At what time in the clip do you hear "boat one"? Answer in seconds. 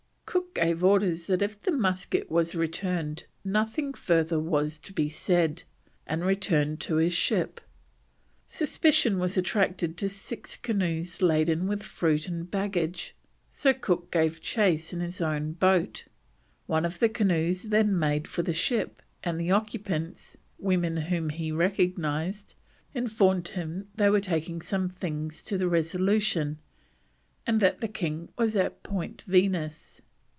15.51-16.85